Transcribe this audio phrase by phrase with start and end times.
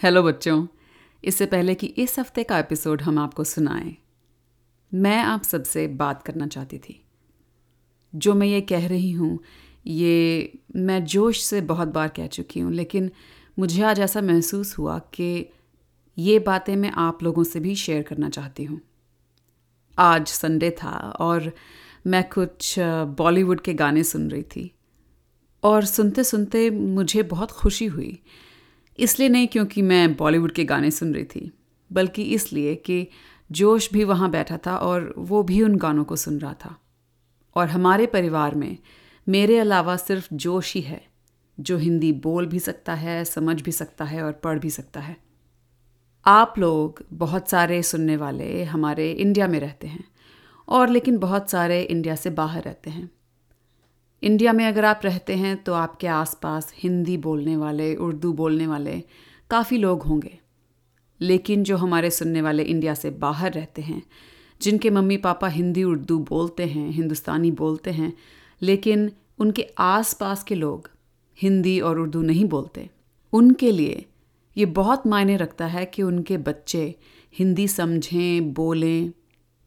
[0.00, 0.66] Hello बच्चों।
[1.24, 3.96] इससे पहले कि इस हफ़्ते का एपिसोड हम आपको सुनाएँ,
[4.92, 7.04] मैं आप सबसे बात करना चाहती थी।
[8.14, 9.38] जो मैं ये कह रही हूँ,
[9.86, 13.10] ये मैं जोश से बहुत बार कह चुकी हूँ, लेकिन
[13.58, 15.50] मुझे आज ऐसा महसूस हुआ कि
[16.18, 18.80] ये बातें मैं आप लोगों से भी शेयर करना चाहती हूँ।
[19.98, 21.52] आज संडे था और
[22.06, 22.74] मैं कुछ
[23.18, 24.70] बॉलीवुड के गाने सुन रही थी
[25.62, 28.18] और सुनते सुनते मुझे बहुत खुशी हुई
[28.98, 31.52] इसलिए नहीं क्योंकि मैं बॉलीवुड के गाने सुन रही थी,
[31.92, 33.06] बल्कि इसलिए कि
[33.50, 36.76] जोश भी वहाँ बैठा था और वो भी उन गानों को सुन रहा था।
[37.56, 38.76] और हमारे परिवार में
[39.28, 41.02] मेरे अलावा सिर्फ़ जोश ही है,
[41.60, 45.16] जो हिंदी बोल भी सकता है, समझ भी सकता है और पढ़ भी सकता है।
[46.26, 50.04] आप लोग बहुत सारे सुनने वाले हमारे इंडिया में रहते हैं
[50.68, 53.10] और लेकिन बहुत सारे इंडिया से बाहर रहते हैं।
[54.22, 59.02] इंडिया में अगर आप रहते हैं तो आपके आसपास हिंदी बोलने वाले, उर्दू बोलने वाले
[59.50, 60.38] काफ़ी लोग होंगे।
[61.20, 64.02] लेकिन जो हमारे सुनने वाले इंडिया से बाहर रहते हैं,
[64.60, 68.12] जिनके मम्मी पापा हिंदी, उर्दू बोलते हैं, हिंदुस्तानी बोलते हैं,
[68.62, 70.90] लेकिन उनके आस पास के लोग
[71.38, 72.88] हिंदी और उर्दू नहीं बोलते,
[73.32, 74.04] उनके लिए
[74.56, 76.94] ये बहुत मायने रखता है कि उनके बच्चे
[77.38, 79.10] हिंदी समझें, बोलें।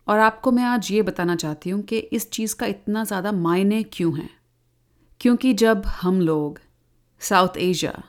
[0.07, 3.83] और आपको मैं आज ये बताना चाहती हूँ कि इस चीज़ का इतना ज़्यादा मायने
[3.83, 4.29] क्यों है?
[5.19, 6.59] क्योंकि जब हम लोग
[7.19, 8.03] साउथ एशिया,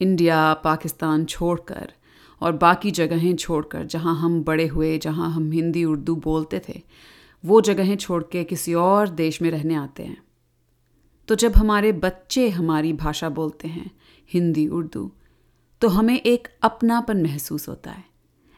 [0.00, 1.92] इंडिया, पाकिस्तान छोड़कर
[2.40, 6.82] और बाकी जगहें छोड़कर, जहाँ हम बड़े हुए, जहाँ हम हिंदी, उर्दू बोलते थे,
[7.44, 10.22] वो जगहें छोड़ के किसी और देश में रहने आते हैं।
[11.28, 13.90] तो जब हमारे बच्चे हमारी भाषा बोलते हैं,
[14.32, 15.12] हिंदी, उर्दू
[15.80, 18.04] तो हमें एक अपनापन महसूस होता है।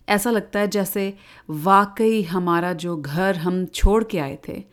[0.08, 1.16] ऐसा लगता है जैसे
[1.50, 4.64] वाकई हमारा जो घर हम छोड़ के आए थे,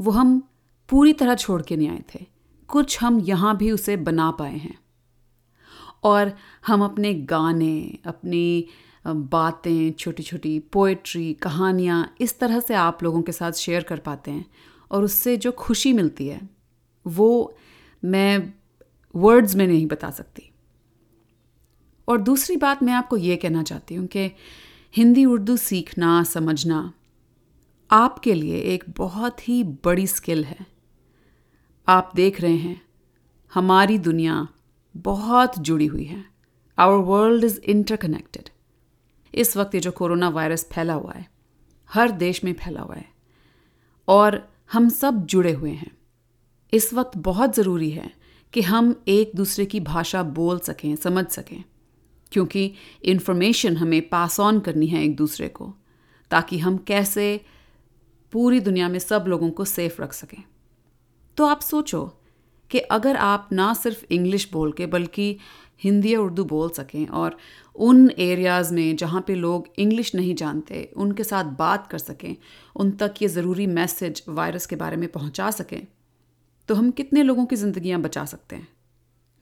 [0.00, 0.48] वो हम
[0.88, 2.35] पूरी तरह छोड़ के नहीं आए थे।
[2.68, 4.78] कुछ हम यहाँ भी उसे बना पाए हैं।
[6.04, 6.32] और
[6.66, 8.68] हम अपने गाने, अपनी
[9.06, 14.30] बातें छोटी छोटी पोइट्री कहानियाँ इस तरह से आप लोगों के साथ शेयर कर पाते
[14.30, 14.46] हैं
[14.90, 16.48] और उससे जो खुशी मिलती है,
[17.06, 17.56] वो
[18.04, 18.52] मैं
[19.14, 20.50] वर्ड्स में नहीं बता सकती।
[22.08, 24.30] और दूसरी बात मैं आपको ये कहना चाहती हूँ कि
[24.96, 26.92] हिंदी उर्दू सीखना, समझना
[27.90, 30.75] आपके लिए एक बहुत ही बड़ी स्किल है।
[31.88, 32.80] आप देख रहे हैं,
[33.52, 34.48] हमारी दुनिया
[34.96, 36.24] बहुत जुड़ी हुई है।
[36.78, 38.48] आवर वर्ल्ड इज़ इंटरकनेक्टेड
[39.34, 41.26] इस वक्त ये जो कोरोना वायरस फैला हुआ है,
[41.90, 43.08] हर देश में फैला हुआ है,
[44.08, 45.90] और हम सब जुड़े हुए हैं।
[46.72, 48.10] इस वक्त बहुत ज़रूरी है
[48.52, 51.64] कि हम एक दूसरे की भाषा बोल सकें, समझ सकें,
[52.32, 52.72] क्योंकि
[53.04, 55.74] इन्फॉर्मेशन हमें पास ऑन करनी है एक दूसरे को,
[56.30, 57.40] ताकि हम कैसे
[58.32, 60.42] पूरी दुनिया में सब लोगों को सेफ़ रख सकें।
[61.38, 62.04] तो आप सोचो
[62.70, 65.36] कि अगर आप ना सिर्फ़ इंग्लिश बोल के, बल्कि
[65.84, 67.36] हिंदी या उर्दू बोल सकें और
[67.76, 72.36] उन एरियाज़ में जहाँ पे लोग इंग्लिश नहीं जानते, उनके साथ बात कर सकें,
[72.76, 75.86] उन तक ये ज़रूरी मैसेज वायरस के बारे में पहुँचा सकें
[76.68, 78.68] तो हम कितने लोगों की ज़िंदगियाँ बचा सकते हैं?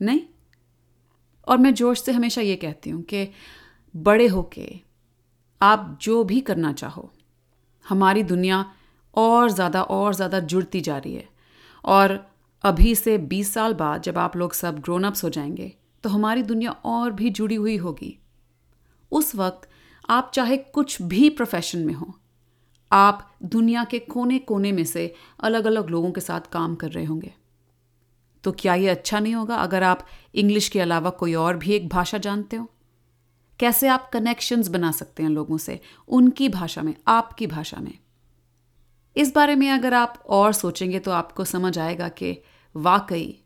[0.00, 0.20] नहीं?
[1.46, 3.28] और मैं जोश से हमेशा ये कहती हूँ कि
[3.94, 4.68] बड़े होके
[5.60, 7.10] आप जो भी करना चाहो,
[7.86, 8.64] हमारी दुनिया
[9.16, 11.28] और ज़्यादा और ज़्यादा जुड़ती जा रही है।
[11.84, 12.26] और
[12.64, 15.72] अभी से 20 साल बाद जब आप लोग सब ग्रोन अप्स हो जाएँगे
[16.04, 18.18] तो हमारी दुनिया और भी जुड़ी हुई होगी।
[19.12, 19.68] उस वक्त
[20.10, 22.14] आप चाहे कुछ भी प्रोफेशन में हो,
[22.92, 27.04] आप दुनिया के कोने कोने में से अलग अलग लोगों के साथ काम कर रहे
[27.04, 27.34] होंगे।
[28.44, 31.88] तो क्या ये अच्छा नहीं होगा अगर आप इंग्लिश के अलावा कोई और भी एक
[31.88, 32.70] भाषा जानते हो?
[33.58, 37.98] कैसे आप कनेक्शंस बना सकते हैं लोगों से, उनकी भाषा में, आपकी भाषा में?
[39.16, 42.42] इस बारे में अगर आप और सोचेंगे तो आपको समझ आएगा कि
[42.76, 43.44] वाकई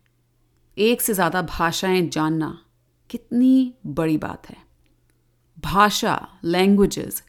[0.77, 2.61] एक से ज़्यादा भाषाएँ जानना
[3.09, 4.57] कितनी बड़ी बात है।
[5.59, 7.23] भाषा लैंग्वेजेस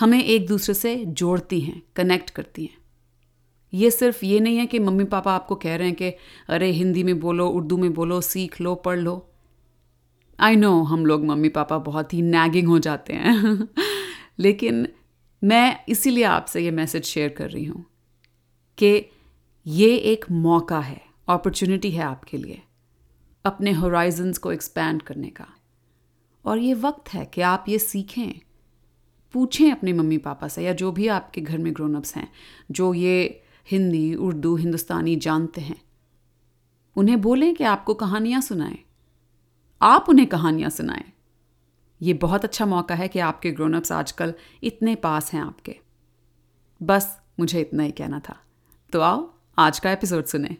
[0.00, 2.78] हमें एक दूसरे से जोड़ती हैं कनेक्ट करती हैं।
[3.74, 6.10] ये सिर्फ़ ये नहीं है कि मम्मी पापा आपको कह रहे हैं कि,
[6.48, 9.30] अरे, हिंदी में बोलो, उर्दू में बोलो, सीख लो, पढ़ लो।
[10.40, 13.68] आई नो हम लोग मम्मी पापा बहुत ही नैगिंग हो जाते हैं।
[14.38, 14.88] लेकिन
[15.44, 17.86] मैं इसीलिए आपसे ये मैसेज शेयर कर रही हूँ
[18.78, 19.10] कि
[19.66, 22.62] ये एक मौका है अपॉर्चुनिटी है आपके लिए
[23.44, 25.46] अपने होराइजन्स को एक्सपैंड करने का।
[26.44, 28.40] और ये वक्त है कि आप ये सीखें,
[29.32, 32.32] पूछें अपने मम्मी पापा से या जो भी आपके घर में ग्रोन अप्स हैं,
[32.70, 35.82] जो ये हिंदी, उर्दू, हिंदुस्तानी जानते हैं,
[36.96, 38.78] उन्हें बोलें कि आपको कहानियाँ सुनाएँ।
[39.82, 41.12] आप उन्हें कहानियाँ सुनाएँ।
[42.02, 45.76] ये बहुत अच्छा मौका है कि आपके ग्रोनअप्स आजकल इतने पास हैं आपके।
[46.82, 48.36] बस मुझे इतना ही कहना था।
[48.92, 50.56] तो आओ आज का एपिसोड सुने।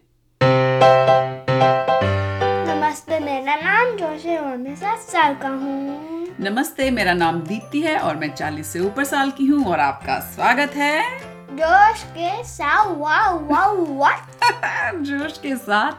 [2.69, 7.99] नमस्ते मेरा नाम जोशी और मैं सात साल का हूँ। नमस्ते मेरा नाम दीप्ति है
[7.99, 11.19] और मैं 40 से ऊपर साल की हूँ और आपका स्वागत है।
[11.57, 14.27] जोश के साथ वाओ वाओ व्हाट
[14.95, 15.93] जोश के साथ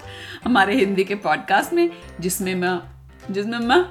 [0.45, 2.79] हमारे हिंदी के पॉडकास्ट में जिसमें मैं
[3.33, 3.85] जिसमें मैं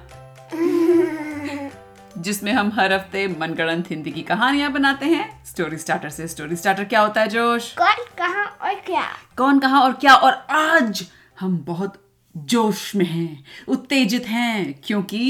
[2.24, 6.84] जिसमें हम हर हफ़्ते मनगढ़ंत हिंदी की कहानियाँ बनाते हैं। स्टोरी स्टार्टर से स्टोरी स्टार्टर
[6.84, 7.72] क्या होता है जोश?
[7.72, 9.02] कौन कहाँ और क्या?
[9.38, 10.14] कौन कहा और क्या?
[10.14, 11.06] और आज
[11.40, 12.00] हम बहुत
[12.36, 15.24] जोश में हैं उत्तेजित हैं क्योंकि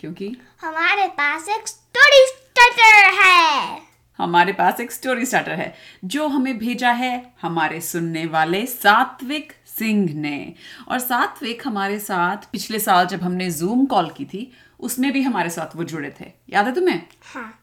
[0.00, 3.80] क्योंकि हमारे पास एक स्टोरी स्टार्टर है।
[4.18, 5.74] हमारे पास एक स्टोरी स्टार्टर है
[6.04, 10.54] जो हमें भेजा है हमारे सुनने वाले सात्विक सिंह ने।
[10.88, 14.50] और सात्विक हमारे साथ पिछले साल जब हमने जूम कॉल की थी
[14.84, 17.02] उसमें भी हमारे साथ वो जुड़े थे। याद है तुम्हें?
[17.34, 17.60] हाँ।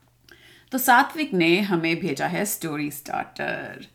[0.71, 3.87] तो सात्विक ने हमें भेजा है स्टोरी स्टार्टर।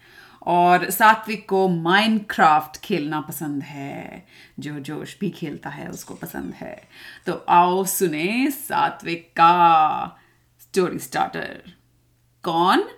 [0.43, 4.27] और सात्विक को माइनक्राफ्ट खेलना पसंद है।
[4.59, 6.89] जो जोश भी खेलता है उसको पसंद है।
[7.27, 10.19] तो आओ सुने सात्विक का
[10.61, 11.73] स्टोरी स्टार्टर।
[12.43, 12.89] कौन?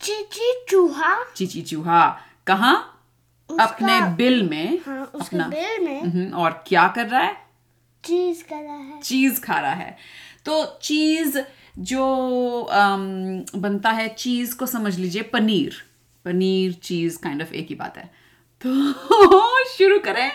[0.00, 2.90] चीची चूहा। चीची चूहा। कहाँ?
[3.60, 7.43] अपने बिल में। हाँ उसके अपना बिल में। हम्म, और क्या कर रहा है?
[8.04, 9.96] चीज़ कर रहा है। चीज़ खा रहा है।
[10.44, 11.38] तो चीज़
[11.78, 12.06] जो
[12.62, 15.74] अम, बनता है चीज़ को समझ लीजिए paneer.
[16.24, 18.10] Paneer cheese kind of एक ही बात है।
[18.64, 20.32] तो शुरू करें।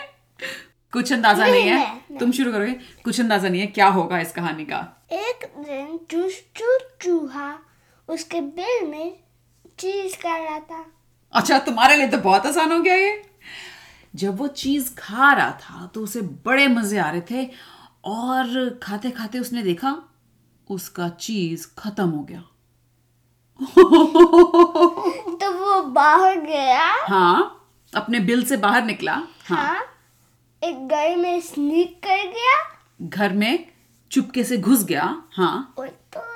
[0.92, 2.72] कुछ अंदाज़ा नहीं, नहीं, है। नहीं, तुम शुरू करोगे?
[3.04, 6.42] कुछ अंदाज़ा नहीं है क्या होगा इस कहानी का। एक दिन चूस
[7.02, 7.58] चूहा
[8.08, 9.12] उसके बिल में
[9.78, 10.86] चीज़ कर रहा था।
[11.32, 13.29] अच्छा तुम्हारे लिए तो बहुत आसान हो गया ये।
[14.14, 17.48] जब वो चीज़ खा रहा था तो उसे बड़े मज़े आ रहे थे
[18.04, 19.96] और खाते खाते उसने देखा
[20.70, 22.40] उसका चीज़ खत्म हो गया।
[25.36, 26.84] तो वो बाहर गया?
[27.06, 29.80] हाँ अपने बिल से बाहर निकला। हाँ। हाँ।
[30.62, 32.56] एक घर में स्नीक कर गया?
[33.02, 33.66] घर में
[34.10, 36.29] चुपके से घुस गया। हाँ। और थोड़ा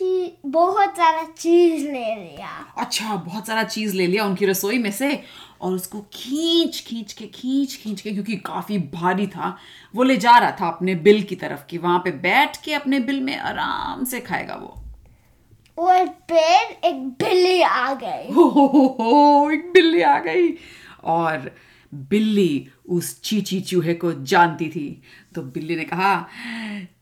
[0.00, 4.90] चीज़ बहुत सारा चीज़ ले लिया। अच्छा बहुत सारा चीज़ ले लिया उनकी रसोई में
[4.92, 5.22] से
[5.60, 9.56] और उसको खींच खींच के खींच खींच के क्योंकि काफ़ी भारी था
[9.94, 13.00] वो ले जा रहा था अपने बिल की तरफ़ कि वहाँ पे बैठ के अपने
[13.00, 14.76] बिल में आराम से खाएगा वो।
[15.78, 20.54] और फिर एक बिल्ली आ गई। हो हो हो हो एक बिल्ली आ गई।
[21.04, 21.50] और
[21.94, 25.02] बिल्ली उस चीची चूहे को जानती थी।
[25.34, 26.26] तो बिल्ली ने कहा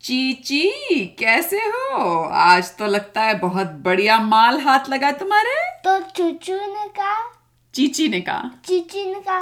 [0.02, 0.70] चीची
[1.18, 2.22] कैसे हो?
[2.22, 5.54] आज तो लगता है बहुत बढ़िया माल हाथ लगा तुम्हारे।
[5.84, 7.32] तो चूचू ने कहा
[7.74, 9.40] चीची ने कहा चीची ने कहा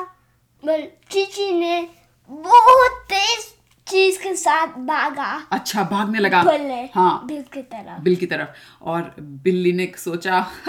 [0.65, 1.89] बोल चीची ने
[2.31, 3.53] बहुत तेज
[3.87, 6.41] चीज़ के साथ भागा। अच्छा भागने लगा।
[6.95, 8.49] हाँ। बिल की तरफ़। बिल की तरफ़।
[8.83, 10.47] और बिल्ली ने सोचा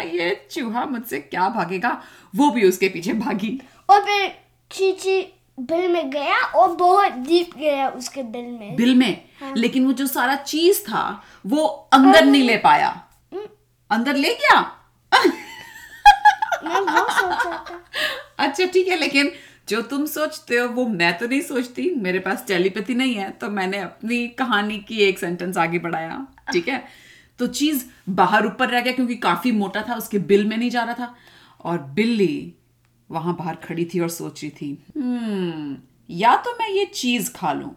[0.00, 2.02] ये चूहा मुझसे क्या भागेगा?
[2.36, 4.28] वो भी उसके पीछे भागी। और फिर
[4.70, 9.86] चीची बिल में गया और बहुत डीप गया उसके बिल में। बिल में। हाँ। लेकिन
[9.86, 12.88] वो जो सारा चीज़ था वो अंदर नहीं ले पाया।
[13.90, 14.58] अंदर ले गया?
[18.38, 19.30] अच्छा ठीक है लेकिन
[19.68, 23.48] जो तुम सोचते हो वो मैं तो नहीं सोचती। मेरे पास टेलीपैथी नहीं है तो
[23.50, 26.82] मैंने अपनी कहानी की एक सेंटेंस आगे बढ़ाया। ठीक है?
[27.38, 30.82] तो चीज़ बाहर ऊपर रह गया क्योंकि काफ़ी मोटा था उसके बिल में नहीं जा
[30.82, 31.14] रहा था।
[31.60, 32.54] और बिल्ली
[33.10, 35.76] वहाँ बाहर खड़ी थी और सोच रही थी हम्म
[36.10, 37.74] या तो मैं ये चीज़ खा लूँ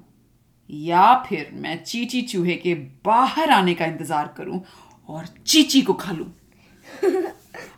[0.69, 2.73] या फिर मैं चीची चूहे के
[3.05, 4.61] बाहर आने का इंतज़ार करूँ
[5.09, 6.31] और चीची को खा लूँ।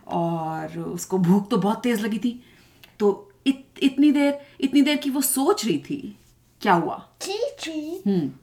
[0.08, 2.40] और उसको भूख तो बहुत तेज लगी थी।
[3.00, 6.16] तो इत, इतनी देर इतनी देर की वो सोच रही थी
[6.60, 6.96] क्या हुआ?
[7.22, 7.96] चीची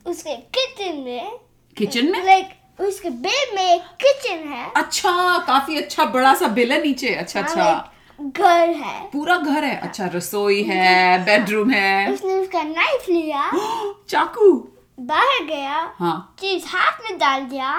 [0.08, 1.40] उसके किचन में
[1.78, 2.26] किचन में?
[2.26, 7.40] लाइक उसके बिल में किचन है। अच्छा काफ़ी अच्छा बड़ा सा बिल है नीचे। अच्छा
[7.40, 9.76] हाँ, अच्छा। घर है। पूरा घर है?
[9.76, 13.52] अच्छा रसोई है बेडरूम है। उसने उसका नाइफ लिया।
[14.10, 14.52] चाकू।
[15.00, 17.70] बाहर गया। हाँ। चीज़ हाथ में डाल दिया।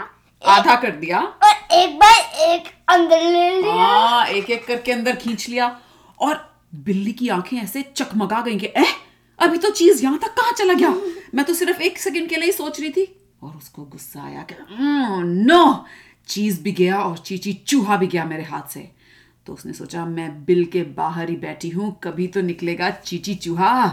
[0.47, 5.17] आधा कर दिया। और एक बार एक अंदर ले लिया। हाँ एक एक करके अंदर
[5.17, 5.81] खींच लिया।
[6.21, 8.95] और बिल्ली की आँखें ऐसे चकमगा गई कि एह
[9.39, 10.95] अभी तो चीज़ यहाँ तक कहाँ चला गया?
[11.35, 13.05] मैं तो सिर्फ़ एक सेकंड के लिए सोच रही थी।
[13.43, 14.55] और उसको गुस्सा आया कि
[15.25, 15.85] नो!
[16.29, 18.98] चीज़ भी गया और चीची चूहा भी गया मेरे हाथ से।
[19.49, 23.87] तो उसने सोचा मैं बिल के बाहर ही बैठी हूँ कभी तो निकलेगा चीची चूहा।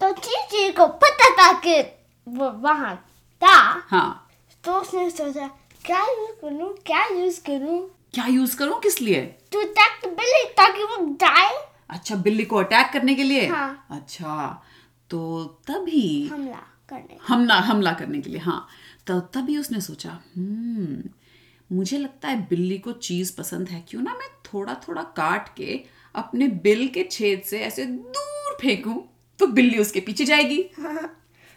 [0.00, 1.80] तो चीची को पता था कि
[2.26, 2.94] वो वहाँ
[3.42, 3.56] था।
[3.88, 4.28] हाँ।
[4.64, 5.46] तो उसने सोचा
[5.86, 7.78] क्या यूज़ करूँ क्या यूज़ करूँ?
[8.14, 8.78] क्या यूज़ करूँ?
[8.80, 9.22] किस लिए?
[9.52, 11.50] टू अटैक बिल्ली ताकि वो जाए।
[11.90, 13.46] अच्छा बिल्ली को अटैक करने के लिए?
[13.48, 14.62] हाँ। अच्छा
[15.10, 18.66] तो तभी हमला करने हमला हमला करने के लिए हाँ।
[19.06, 21.02] तो तभी उसने सोचा हम्म
[21.74, 25.80] मुझे लगता है बिल्ली को चीज़ पसंद है क्यों ना मैं थोड़ा थोड़ा काट के
[26.14, 28.96] अपने बिल के छेद से ऐसे दूर फेंकूं
[29.38, 30.70] तो बिल्ली उसके पीछे जाएगी।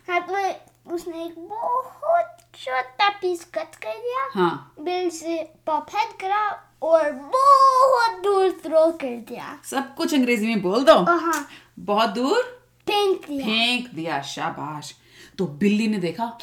[0.09, 5.87] हाँ तो उसने एक बहुत छोटा पीस कट कर दिया। हाँ। बिल से पॉप
[6.21, 11.47] करा और बहुत दूर थ्रो कर दिया। सब कुछ अंग्रेज़ी में बोल दो। हाँ।
[11.79, 12.43] बहुत दूर
[12.87, 14.93] फेंक दिया। फेंक दिया शाबाश।
[15.37, 16.37] तो बिल्ली ने देखा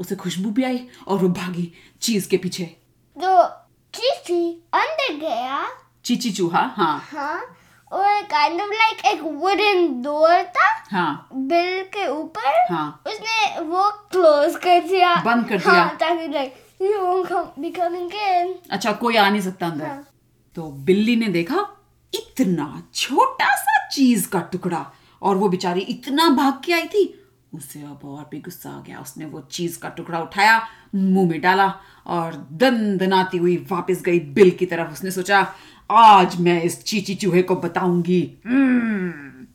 [0.00, 2.76] उसे खुशबू भी आई और वो भागी चीज़ के पीछे।
[3.22, 3.46] तो
[3.94, 5.66] चीची अंदर गया।
[6.04, 7.40] चीची चूहा हाँ। हाँ
[7.92, 13.90] और काइंड ऑफ़ लाइक एक वुडन डोर था। हाँ। बिल के ऊपर। हाँ। उसने वो
[14.10, 18.92] क्लोज कर दिया। बंद कर दिया। हाँ ताकि like you won't be coming in अच्छा
[18.92, 20.04] कोई आ नहीं सकता अंदर। हाँ।
[20.56, 21.66] तो बिल्ली ने देखा
[22.14, 24.86] इतना छोटा सा चीज़ का टुकड़ा
[25.22, 27.14] और वो बेचारी इतना भाग के आई थी।
[27.54, 31.40] उसे अब और भी गुस्सा आ गया। उसने वो चीज़ का टुकड़ा उठाया मुँह में
[31.40, 31.66] डाला
[32.08, 35.54] और दन दंदनाती हुई वापस गई बिल की तरफ़। उसने सोचा
[35.90, 39.46] आज मैं इस चीची चूहे को बताऊँगी। हम्म,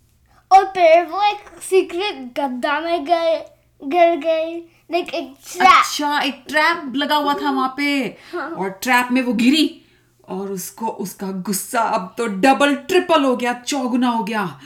[0.57, 3.45] और फिर वो एक सीक्रेट गड्ढा में गए
[3.83, 9.07] गिर गई। लाइक एक ट्रैप अच्छा एक ट्रैप लगा हुआ था वहाँ पे। और ट्रैप
[9.11, 9.81] में वो गिरी
[10.29, 14.59] और उसको उसका गुस्सा अब तो डबल ट्रिपल हो गया चौगुना हो गया।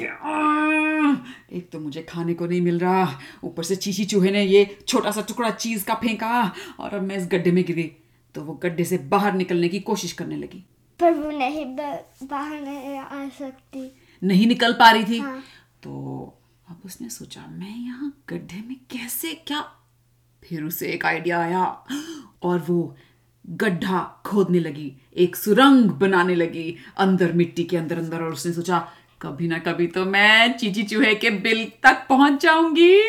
[0.00, 1.12] कि "आह,
[1.52, 5.10] एक तो मुझे खाने को नहीं मिल रहा। ऊपर से चीची चूहे ने ये छोटा
[5.10, 7.90] सा टुकड़ा चीज़ का फेंका और अब मैं इस गड्ढे में गिरी।
[8.34, 10.64] तो वो गड्ढे से बाहर निकलने की कोशिश करने लगी।
[11.00, 13.90] पर वो नहीं बाहर नहीं आ सकती।
[14.22, 15.42] नहीं निकल पा रही थी। हाँ।
[15.82, 15.92] तो
[16.68, 19.60] अब उसने सोचा मैं यहाँ गड्ढे में कैसे क्या?
[20.42, 21.64] फिर उसे एक आइडिया आया
[22.42, 22.96] और वो
[23.46, 28.78] गड्ढा खोदने लगी एक सुरंग बनाने लगी अंदर मिट्टी के अंदर अंदर और उसने सोचा
[29.22, 33.00] कभी ना कभी तो मैं चीची चूहे के बिल तक पहुँच जाऊँगी।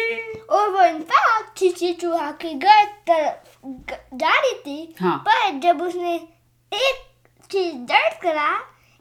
[0.50, 3.72] और वो इनफैक्ट चीची चूहा के घर तरफ़
[4.18, 6.16] जा रही थी हाँ। पर जब उसने
[6.72, 7.04] एक
[7.52, 8.50] चीज़ दर्द करा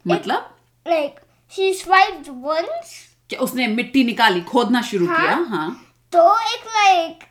[0.07, 0.55] मतलब?
[0.87, 1.19] लाइक
[1.53, 2.95] शी स्वाइप्ड वंस
[3.29, 5.69] कि उसने मिट्टी निकाली खोदना शुरू हाँ। किया हाँ।
[6.13, 7.23] तो एक लाइक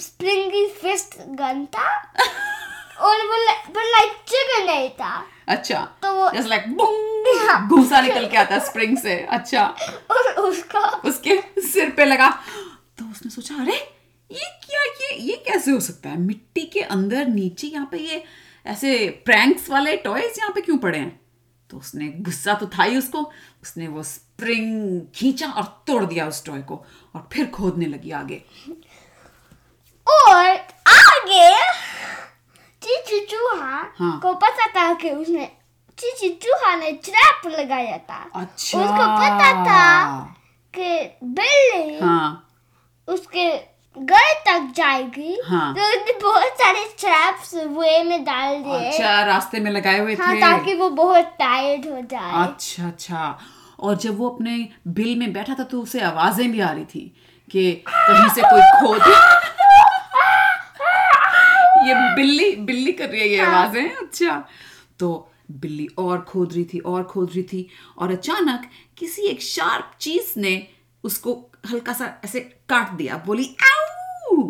[0.00, 1.88] स्प्रिंगी फिस्ट गन था।
[3.00, 3.36] और वो
[3.74, 6.64] पर लाइक चिकन नहीं था। अच्छा। तो वो जैसे लाइक
[7.68, 9.64] घूसा निकल के आता स्प्रिंग से। अच्छा।
[10.10, 12.28] और उसका उसके सिर पे लगा।
[12.98, 13.76] तो उसने सोचा अरे
[14.30, 16.18] ये क्या ये ये कैसे हो सकता है?
[16.20, 18.22] मिट्टी के अंदर नीचे यहाँ पे ये
[18.66, 21.20] ऐसे प्रैंक्स वाले टॉयज यहाँ पे क्यों पड़े हैं?
[21.70, 23.22] तो उसने गुस्सा तो था ही उसको।
[23.62, 28.42] उसने वो स्प्रिंग खींचा और तोड़ दिया उस टॉय को और फिर खोदने लगी आगे।
[30.06, 30.46] और
[30.88, 31.50] आगे
[32.88, 35.50] चीची चूहा हाँ। को पता था कि उसने
[35.98, 40.20] चीची चूहा ने ट्रैप लगाया था। अच्छा। उसको पता था
[40.74, 42.48] कि बिल्ली हाँ।
[43.08, 43.50] उसके
[43.96, 49.60] घर तक जाएगी। हाँ। तो उसने बहुत सारे ट्रैप्स वे में डाल दिए। अच्छा रास्ते
[49.60, 53.38] में लगाए हुए हाँ थे। ताकि वो बहुत टायर्ड हो जाए। अच्छा अच्छा।
[53.80, 57.14] और जब वो अपने बिल में बैठा था तो उसे आवाज़ें भी आ रही थी
[57.50, 59.00] कि कहीं से कोई खोद
[61.88, 64.44] ये बिल्ली बिल्ली कर रही है ये आवाज़ें अच्छा।
[64.98, 65.10] तो
[65.50, 67.68] बिल्ली और खोद रही थी और खोद रही थी
[67.98, 68.68] और अचानक
[68.98, 70.56] किसी एक शार्प चीज़ ने
[71.04, 71.34] उसको
[71.70, 74.42] हल्का सा ऐसे काट दिया। बोली आऊ!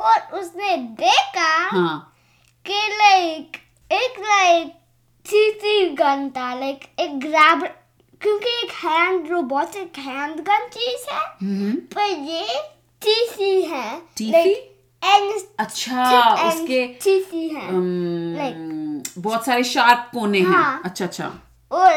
[0.00, 2.14] और उसने देखा हाँ।
[2.66, 3.56] कि लाइक
[3.90, 4.72] एक लाइक
[5.26, 7.62] चीटी गन था लाइक एक ग्रैब
[8.20, 12.60] क्योंकि एक हैंड रोबोटिक हैंड गन चीज़ है हम्म। पर ये
[13.02, 14.54] टीसी है टीसी?
[15.58, 16.80] अच्छा उसके
[17.54, 17.72] है
[19.18, 21.32] बहुत सारे शार्प कोने हैं। हाँ। अच्छा अच्छा।
[21.70, 21.92] और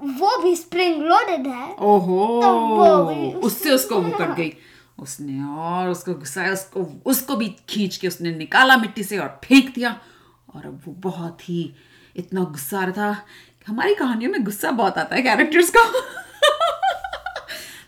[0.00, 4.52] वो भी स्प्रिंग लोडेड है। ओहो तो वो उससे उसको वो कट गई।
[4.98, 9.74] उसने और उसको गुस्साया उसको उसको भी खींच के उसने निकाला मिट्टी से और फेंक
[9.74, 10.00] दिया।
[10.54, 11.74] और अब वो बहुत ही
[12.16, 13.24] इतना गुस्सा आ रहा था।
[13.66, 15.80] हमारी कहानियों में गुस्सा बहुत आता है कैरेक्टर्स का।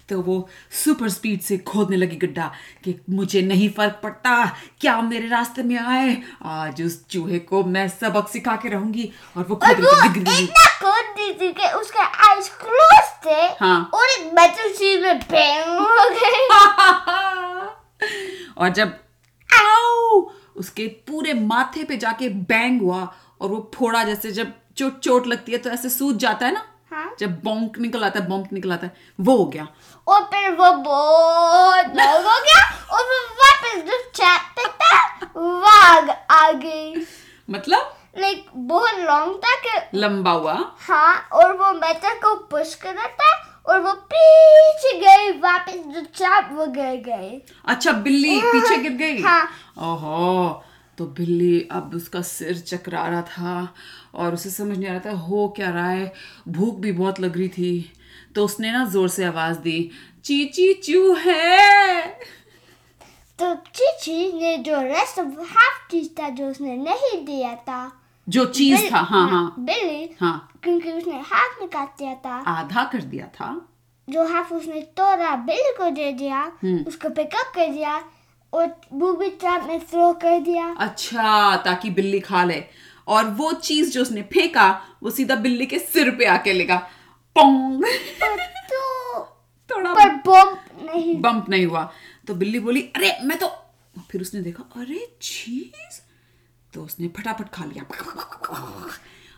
[0.08, 0.48] तो वो
[0.84, 2.50] सुपर स्पीड से खोदने लगी गड्ढा
[2.84, 4.44] कि मुझे नहीं फ़र्क पड़ता
[4.80, 9.46] क्या मेरे रास्ते में आए। आज उस चूहे को मैं सबक सिखा के रहूँगी और
[9.48, 15.68] वो खोद रही थी, कि उसके आईज क्लोज थे हाँ। और एक मेटल में बैंग
[15.78, 15.86] हो
[18.58, 18.88] और जब
[19.50, 20.20] आओ
[20.56, 23.02] उसके पूरे माथे पे जाके बैंग हुआ
[23.40, 26.64] और वो फोड़ा जैसे जब चोट चोट लगती है तो ऐसे सूज जाता है ना?
[26.90, 29.66] हाँ। जब बॉन्क निकल आता है बॉम्प निकल आता है वो हो गया।
[30.06, 32.62] और फिर वो बहुत लॉन्ग हो गया
[32.96, 34.96] और वो वापस जो चैट पे था
[35.36, 37.04] वाग आ गई
[37.50, 37.94] मतलब?
[38.18, 40.54] लाइक बहुत लॉन्ग था कि लंबा हुआ।
[40.88, 43.32] हाँ और वो मेटल को पुश कर रहा था
[43.66, 49.20] और वो पीछे गई वापस जो चैट वो गिर गई। अच्छा बिल्ली पीछे गिर गई?
[49.22, 49.42] हाँ।
[49.78, 50.62] ओहो
[50.98, 53.68] तो बिल्ली अब उसका सिर चकरा रहा था
[54.14, 56.12] और उसे समझ नहीं आ रहा था हो क्या रहा है?
[56.48, 57.92] भूख भी बहुत लग रही थी।
[58.34, 59.90] तो उसने ना ज़ोर से आवाज़ दी
[60.24, 62.06] चीची चू है।
[63.38, 68.44] तो चीची ने जो रेस्ट ऑफ़ हाफ़ चीज़ था जो उसने नहीं दिया था जो
[68.44, 72.84] चीज़ बिल- था हाँ हाँ बिल्ली हाँ क्योंकि उसने हाफ़ में काट दिया था। आधा
[72.84, 73.48] कर दिया था।
[74.08, 78.02] जो हाफ़ उसने तोड़ा बिल्ली को दे दिया हम्म। उसको पिकअप कर दिया
[78.52, 82.64] और बूबी ट्रैप में थ्रो कर दिया। अच्छा ताकि बिल्ली खा ले।
[83.08, 86.86] और वो चीज़ जो उसने फेंका वो सीधा बिल्ली के सिर पे आके लेगा।
[87.38, 87.84] पोंग।
[88.70, 89.24] तो
[89.70, 91.92] थोड़ा पर बम नहीं। बम्प नहीं हुआ।
[92.26, 93.48] तो बिल्ली बोली अरे मैं तो
[94.10, 96.00] फिर उसने देखा अरे चीज़
[96.74, 97.84] तो उसने फटाफट खा लिया।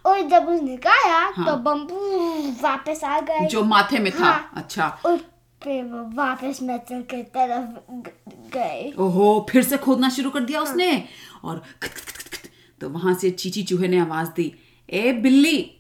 [0.06, 1.96] और जब उसने खाया हाँ। तो बम्बू
[2.62, 5.16] वापस आ गए। जो माथे में था। हाँ। अच्छा। और
[5.62, 7.90] फिर वो वापस मेटल की तरफ़
[8.54, 11.08] गए। ओहो फिर से खोदना शुरू कर दिया उसने।
[11.44, 12.50] और खत, खत, खत, खत,
[12.80, 14.54] तो वहाँ से चीची चूहे ने आवाज़ दी
[14.90, 15.75] ए बिल्ली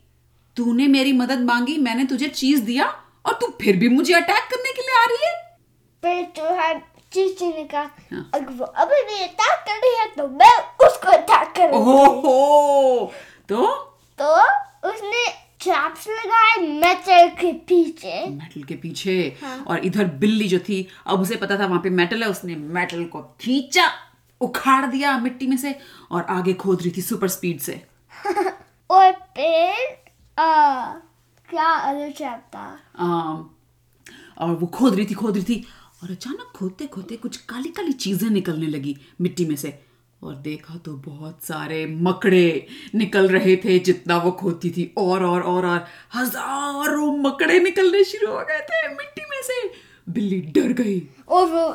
[0.56, 2.86] तूने मेरी मदद मांगी मैंने तुझे चीज़ दिया
[3.26, 5.46] और तू फिर भी मुझे अटैक करने के लिए आ रही है।
[6.62, 10.86] है चीची ने कहा हाँ। अगर वो अभी भी अटैक कर रही है तो मैं
[10.86, 13.12] उसको अटैक करूँगी। ओहो!
[13.48, 13.66] तो?
[14.20, 14.42] तो
[14.88, 20.88] उसने ट्रैप्स लगाए मेटल के पीछे। मेटल के पीछे। हाँ। और इधर बिल्ली जो थी
[21.06, 23.90] अब उसे पता था वहाँ पे मेटल है उसने मेटल को खींचा
[24.40, 25.78] उखाड़ दिया मिट्टी में से
[26.10, 27.82] और आगे खोद रही थी सुपर स्पीड से।
[28.90, 30.05] और फिर
[30.36, 30.92] आ,
[31.48, 32.66] क्या ट्रैप था
[32.98, 33.50] आम,
[34.38, 35.64] और वो खोद रही थी खोद रही थी।
[36.02, 39.78] और अचानक खोदते खोदते कुछ काली काली चीज़ें निकलने लगी मिट्टी में से।
[40.22, 45.42] और देखा तो बहुत सारे मकड़े निकल रहे थे जितना वो खोदती थी। और और
[45.42, 49.62] और और हज़ारों मकड़े निकलने शुरू हो गए थे मिट्टी में से।
[50.08, 51.68] बिल्ली डर गई। और वो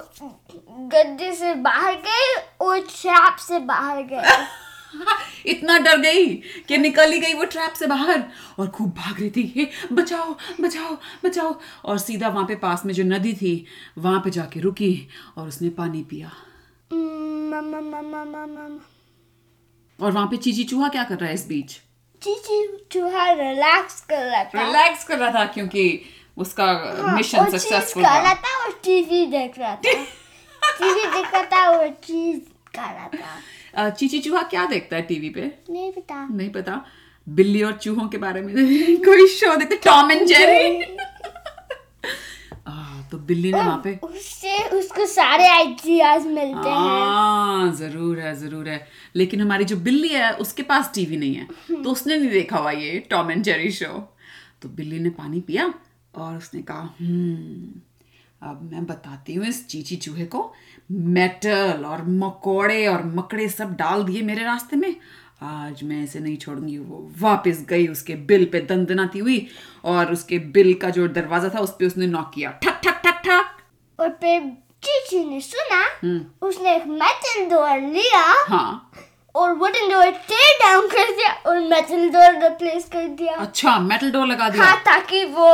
[0.89, 4.37] गड्ढे से बाहर गए और ट्रैप से बाहर गए
[5.45, 6.25] इतना डर गई
[6.67, 8.23] कि निकल ही गई वो ट्रैप से बाहर
[8.59, 11.55] और खूब भाग रही थी हे बचाओ बचाओ बचाओ।
[11.85, 13.65] और सीधा वहाँ पे पास में जो नदी थी
[13.97, 15.07] वहाँ पे जाके रुकी
[15.37, 16.31] और उसने पानी पिया।
[16.93, 18.79] मम्मा मम्मा मम्मा
[19.99, 21.71] और वहाँ पे चीची चूहा क्या कर रहा है इस बीच?
[22.21, 26.01] चीची चूहा रिलैक्स कर रहा था। रिलैक्स कर रहा था क्योंकि
[26.37, 29.93] उसका हाँ, मिशन सक्सेसफुल खा रहा था। था और टीवी देख रहा था।
[30.79, 32.39] टीवी देख रहा था और चीज़
[32.75, 33.35] खा रहा था।
[33.77, 35.51] चीची चूहा क्या देखता है टीवी पे?
[35.69, 36.83] नहीं पता। नहीं पता।
[37.27, 38.53] बिल्ली और चूहों के बारे में
[39.05, 40.99] कोई शो देखते टॉम एंड जेरी
[43.11, 48.67] तो बिल्ली ने वहाँ पे उससे उसको सारे आइडियाज़ मिलते हैं। हाँ ज़रूर है ज़रूर
[48.69, 51.47] है। लेकिन हमारी जो बिल्ली है उसके पास टीवी नहीं है।
[51.83, 53.87] तो उसने नहीं देखा हुआ ये टॉम एंड जेरी शो
[54.61, 55.73] तो बिल्ली ने पानी पिया
[56.13, 60.51] और उसने कहा हम्म अब मैं बताती हूँ इस चीची चूहे को
[60.91, 64.95] मेटल और मकोड़े और मकड़े सब डाल दिए मेरे रास्ते में।
[65.43, 69.47] आज मैं इसे नहीं छोड़ूँगी। वो वापस गई उसके बिल पे दंदनाती हुई
[69.85, 73.21] और उसके बिल का जो दरवाज़ा था उस पे उसने नॉक किया। ठक ठक ठक
[73.25, 73.57] ठक।
[73.99, 74.41] और फिर
[74.83, 78.91] चीची ने सुना हम्म। उसने एक मेटल डोर लिया हाँ।
[79.35, 84.11] और वुडन डोर टेयर डाउन कर दिया और मेटल डोर रिप्लेस कर दिया। अच्छा मेटल
[84.11, 85.49] डोर लगा दिया। हाँ ताकि वो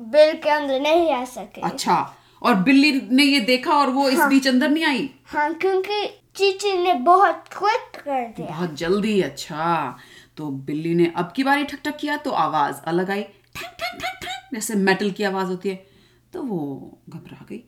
[0.00, 4.12] बिल के अंदर नहीं आ सके। अच्छा और बिल्ली ने ये देखा और वो हाँ,
[4.12, 5.10] इस बीच अंदर नहीं आई?
[5.24, 9.98] हाँ क्योंकि चीची ने बहुत क्विक कर दिया। बहुत जल्दी अच्छा।
[10.36, 13.98] तो बिल्ली ने अब की बारी ठक ठक किया तो आवाज़ अलग आई। ठक ठक
[13.98, 15.86] ठक ठक जैसे मेटल की आवाज़ होती है।
[16.32, 17.64] तो वो घबरा गई।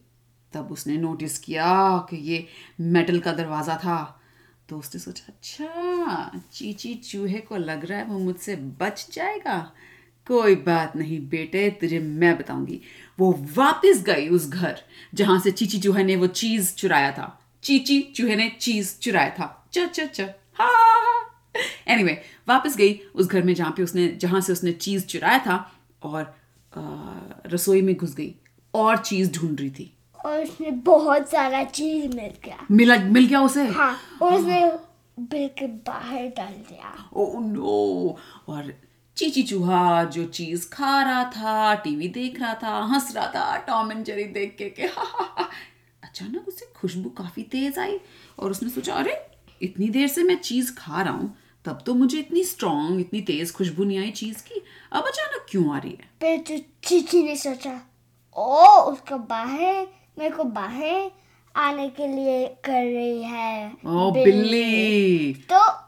[0.52, 2.46] तब उसने नोटिस किया कि ये
[2.80, 4.16] मेटल का दरवाज़ा था।
[4.68, 9.72] तो उसने सोचा अच्छा चीची चूहे को लग रहा है वो मुझसे बच जाएगा।
[10.26, 12.80] कोई बात नहीं बेटे तुझे मैं बताऊँगी।
[13.20, 14.80] वो वापस गई उस घर
[15.14, 19.68] जहाँ से चीची चूहे ने वो चीज़ चुराया था। चीची चूहे ने चीज़ चुराया था।
[19.72, 20.20] च च च।
[20.54, 20.68] हा
[21.88, 25.38] एनीवे anyway, वापस गई उस घर में जहाँ पे उसने जहाँ से उसने चीज़ चुराया
[25.38, 26.34] था और
[26.76, 26.80] अ,
[27.46, 28.34] रसोई में घुस गई।
[28.74, 33.40] और चीज़ ढूंढ रही थी। और उसने बहुत सारा चीज़ मिल गया। मिला मिल गया
[33.40, 33.66] उसे?
[33.66, 34.72] हाँ और उसने
[35.20, 38.74] बिल के बाहर डाल दिया। ओह नो और
[39.20, 43.92] चीची चूहा जो चीज़ खा रहा था टीवी देख रहा था हंस रहा था टॉम
[43.92, 45.48] एंड जेरी देख के के हा, हा, हा।
[46.04, 48.00] अचानक उसे खुशबू काफ़ी तेज आई
[48.38, 49.26] और उसने सोचा अरे
[49.62, 53.52] इतनी देर से मैं चीज़ खा रहा हूँ तब तो मुझे इतनी स्ट्रांग इतनी तेज
[53.52, 56.10] खुशबू नहीं आई चीज़ की अब अचानक क्यों आ रही है?
[56.20, 57.80] फिर जो चीची ने सोचा
[58.36, 59.86] ओ उसको बाहर
[60.18, 61.10] मेरे को बाहर
[61.56, 65.79] आने के लिए कर रही है ओ बिल्ली। तो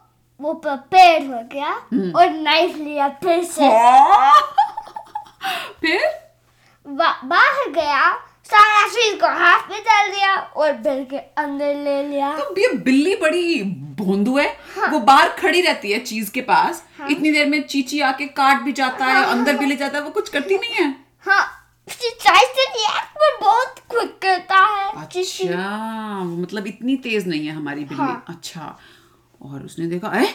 [0.43, 1.71] वो प्रिपेयर हो गया
[2.19, 3.69] और नाइफ लिया फिर से।
[5.81, 6.01] फिर?
[6.85, 8.11] बाहर गया
[8.45, 12.71] सारा चीज़ को हाथ में डाल दिया और बिल के अंदर ले लिया। तो ये
[12.77, 13.63] बिल्ली बड़ी
[13.99, 17.61] भोंदू है। हाँ। वो बाहर खड़ी रहती है चीज़ के पास। हाँ। इतनी देर में
[17.63, 20.73] चीची आके काट भी जाता है अंदर भी ले जाता है वो कुछ करती नहीं
[20.75, 20.95] है।
[21.27, 21.43] हाँ
[23.41, 28.77] बहुत क्विक करता है अच्छा मतलब इतनी तेज नहीं है हमारी बिल्ली। हाँ। अच्छा
[29.43, 30.27] और उसने देखा ए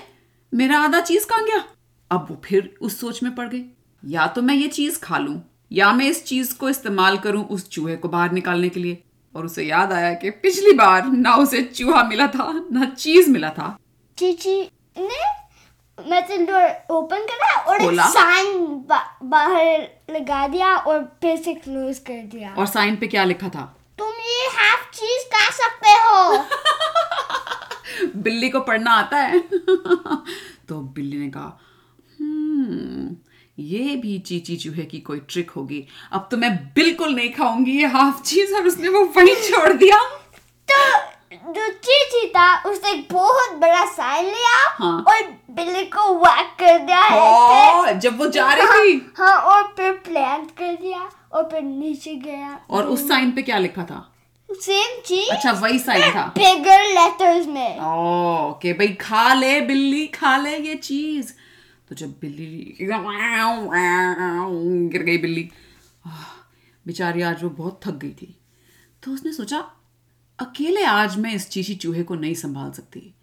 [0.53, 1.65] मेरा आधा चीज़ कहाँ गया?
[2.11, 3.65] अब वो फिर उस सोच में पड़ गई
[4.03, 5.43] या तो मैं ये चीज़ खा लूँ
[5.73, 9.03] या मैं इस चीज़ को इस्तेमाल करूँ उस चूहे को बाहर निकालने के लिए।
[9.35, 13.51] और उसे याद आया कि पिछली बार ना उसे चूहा मिला था ना चीज़ मिला
[13.51, 13.77] था।
[14.19, 14.61] चीची
[14.99, 15.19] ने
[15.99, 21.99] मेटल डोर ओपन करा और एक साइन बा, बाहर लगा दिया और फिर से क्लोज
[21.99, 23.77] कर दिया। और साइन पे क्या लिखा था?
[23.99, 26.45] तुम ये हाफ़ चीज़ खा सकते हो।
[28.17, 29.39] बिल्ली को पढ़ना आता है।
[30.69, 31.61] तो बिल्ली ने कहा
[32.21, 33.17] "हम्म,
[33.59, 37.87] ये भी चीची चूहे की कोई ट्रिक होगी। अब तो मैं बिल्कुल नहीं खाऊँगी ये
[37.87, 39.99] हाफ़ चीज़ और उसने वो वहीं छोड़ दिया।
[40.73, 41.01] तो
[41.53, 46.79] जो चीची था उसने एक बहुत बड़ा साइन लिया हाँ। और बिल्ली को वैक कर
[46.79, 51.63] दिया है जब वो जा रही थी। हाँ और फिर प्लांट कर दिया और फिर
[51.63, 54.18] नीचे गया। और उस साइन पे क्या लिखा था?
[54.49, 60.07] सेम चीज़ अच्छा वही साइन था। बिगर लेटर्स में। ओ के भाई खा ले बिल्ली
[60.07, 61.33] खा ले ये चीज़
[61.89, 62.93] तो जब बिल्ली गिर
[65.03, 65.51] गई बिल्ली।
[66.87, 68.39] बेचारी आज वो बहुत थक गई थी।
[69.03, 69.65] तो उसने सोचा
[70.39, 73.15] अकेले आज मैं इस चीशी चूहे को नहीं संभाल सकती।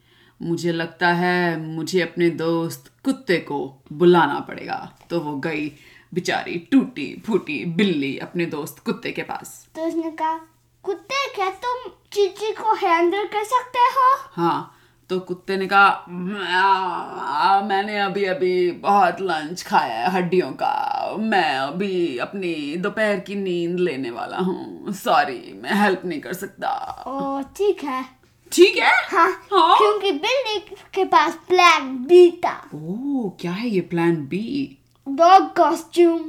[0.41, 5.71] मुझे लगता है मुझे अपने दोस्त कुत्ते को बुलाना पड़ेगा। तो वो गई
[6.13, 10.39] बेचारी टूटी फूटी बिल्ली अपने दोस्त कुत्ते के पास। तो उसने कहा
[10.85, 14.07] कुत्ते क्या तुम चीची को हैंडल कर सकते हो?
[14.33, 14.71] हाँ
[15.09, 22.17] तो कुत्ते ने कहा मैंने अभी अभी बहुत लंच खाया है हड्डियों का। मैं अभी
[22.17, 26.69] अपनी दोपहर की नींद लेने वाला हूँ। सॉरी मैं हेल्प नहीं कर सकता।
[27.07, 28.03] ओ ठीक है।
[28.51, 28.91] ठीक है?
[29.07, 30.59] हाँ हाँ। क्योंकि बिल्ली
[30.95, 36.19] के पास प्लान बी था। ओ क्या है ये प्लान बी डॉग कॉस्ट्यूम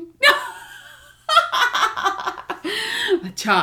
[3.24, 3.56] अच्छा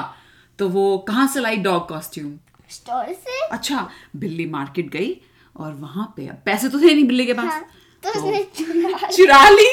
[0.59, 2.33] तो वो कहाँ से लाई डॉग कॉस्ट्यूम?
[2.69, 5.15] स्टोर से। अच्छा बिल्ली मार्केट गई
[5.55, 7.65] और वहाँ पे पैसे तो थे नहीं बिल्ली के पास। हाँ
[8.03, 9.67] तो उसने चुरा चुरा ली।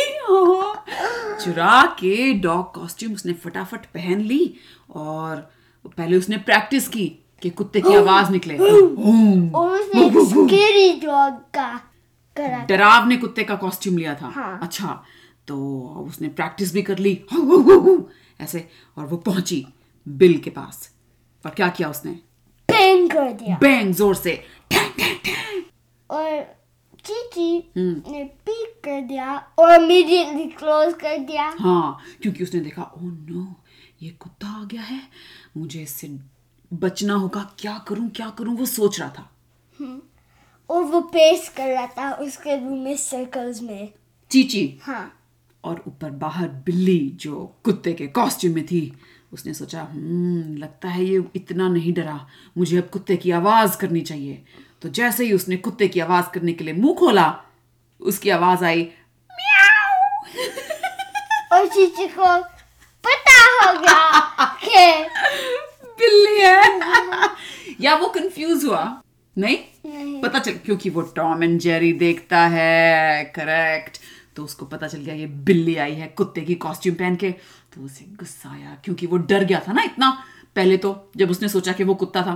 [1.44, 4.54] चुरा के डॉग कॉस्ट्यूम उसने फटाफट पहन ली
[4.90, 5.36] और
[5.86, 7.06] पहले उसने प्रैक्टिस की
[7.42, 11.80] कि कुत्ते की आवाज़ निकले। हूम। और उसने स्केरी डॉग का
[12.68, 15.02] डरावने कुत्ते का कॉस्ट्यूम लिया था। हाँ। अच्छा
[15.48, 15.56] तो
[16.08, 17.12] उसने प्रैक्टिस भी कर ली।
[18.40, 19.66] ऐसे और वो पहुँची।
[20.06, 20.90] बिल के पास।
[21.44, 22.12] और क्या किया उसने?
[22.68, 24.32] पेन कर दिया। बैंग ज़ोर से।
[26.10, 26.42] और
[27.04, 32.82] चीची हम्म। ने पीक कर दिया और इमीडिएटली क्लोज कर दिया। हाँ क्योंकि उसने देखा
[32.82, 33.54] ओ नो
[34.02, 35.00] ये कुत्ता आ गया है।
[35.56, 36.08] मुझे इससे
[36.70, 38.56] बचना होगा। क्या करूँ क्या करूँ?
[38.56, 39.30] वो सोच रहा था।
[40.70, 43.92] और वो पेस कर रहा था उसके रूम में सर्कल्स में।
[44.30, 44.78] चीची?
[44.82, 45.16] हाँ।
[45.64, 48.80] और ऊपर बाहर बिल्ली जो कुत्ते के कॉस्ट्यूम में थी।
[49.32, 52.26] उसने सोचा हम्म लगता है ये इतना नहीं डरा।
[52.58, 54.42] मुझे अब कुत्ते की आवाज़ करनी चाहिए।
[54.82, 57.44] तो जैसे ही उसने कुत्ते की आवाज़ करने के लिए मुँह खोला
[58.00, 58.82] उसकी आवाज़ आई
[61.52, 62.36] और चीची को
[63.04, 65.08] पता हो गया कि
[66.00, 67.30] बिल्ली है।
[67.80, 69.02] या वो कंफ्यूज हुआ?
[69.38, 69.58] नहीं?
[69.86, 73.98] नहीं। पता चल क्योंकि वो टॉम एंड जेरी देखता है करेक्ट
[74.36, 77.34] तो उसको पता चल गया ये बिल्ली आई है कुत्ते की कॉस्ट्यूम पहन के।
[77.74, 80.10] तो उसे गुस्सा आया क्योंकि वो डर गया था ना इतना।
[80.56, 82.34] पहले तो जब उसने सोचा कि वो कुत्ता था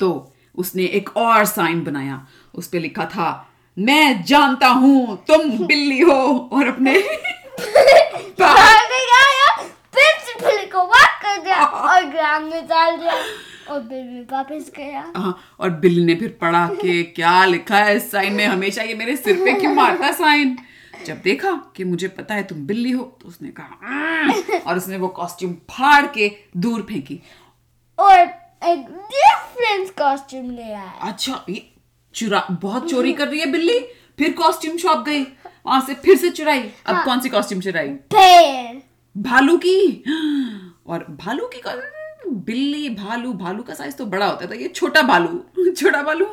[0.00, 3.28] तो उसने एक और साइन बनाया। उस पे लिखा था
[3.76, 6.94] मैं जानता हूँ तुम बिल्ली हो। और अपने
[10.72, 10.84] को
[11.22, 13.14] कर दिया और ग्राम में डाल दिया।
[13.70, 18.10] और बिल्ली वापस गया। हाँ और बिल्ली ने फिर पढ़ा के क्या लिखा है इस
[18.10, 20.56] साइन में। हमेशा ये मेरे सिर पे क्यों मारता साइन
[21.04, 25.08] जब देखा कि मुझे पता है तुम बिल्ली हो तो उसने कहा और उसने वो
[25.08, 27.20] कॉस्ट्यूम फाड़ के दूर फेंकी।
[27.98, 31.66] और एक डिफरेंट कॉस्ट्यूम ले आया। अच्छा ये
[32.14, 33.78] चुरा बहुत चोरी कर रही है बिल्ली।
[34.18, 37.88] फिर कॉस्ट्यूम शॉप गई वहाँ से फिर से चुराई। अब कौन सी कॉस्ट्यूम चुराई?
[39.16, 40.04] भालू की।
[40.86, 41.62] और भालू की
[42.46, 46.26] बिल्ली भालू भालू का साइज़ तो बड़ा होता था ये छोटा भालू छोटा भालू।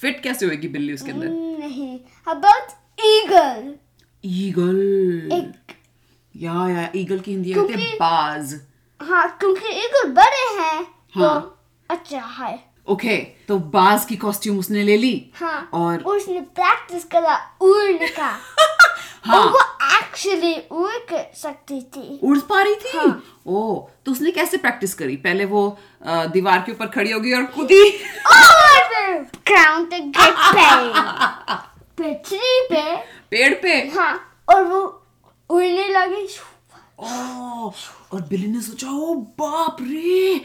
[0.00, 1.28] फिट कैसे होगी बिल्ली उसके अंदर?
[1.28, 2.72] नहीं अबाउट
[3.04, 3.74] ईगल
[4.28, 5.72] ईगल एक
[6.34, 8.54] या या ईगल की हिंदी कहते हैं बाज।
[9.00, 11.54] हाँ क्योंकि ईगल बड़े हैं हाँ तो हाँ।
[11.90, 12.52] अच्छा है।
[12.88, 18.08] ओके okay, तो बाज की कॉस्ट्यूम उसने ले ली हाँ और उसने प्रैक्टिस करा उड़ने
[18.08, 19.60] का। और हाँ वो
[19.98, 22.96] एक्चुअली उड़ कर सकती थी। उड़ पा रही थी?
[22.98, 25.16] हाँ। ओ तो उसने कैसे प्रैक्टिस करी?
[25.16, 27.82] पहले वो दीवार के ऊपर खड़ी होगी और कूदी
[29.48, 30.34] ग्राउंड पे गेट
[31.98, 32.12] पे
[32.70, 32.96] पे
[33.30, 33.74] पेड़ पे?
[33.94, 34.14] हाँ
[34.48, 34.80] और वो
[35.50, 36.26] उड़ने लगी।
[36.98, 37.70] ओ
[38.12, 40.40] और बिल्ली ने सोचा ओ बाप रे